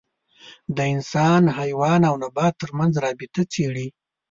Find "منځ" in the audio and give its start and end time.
2.77-2.93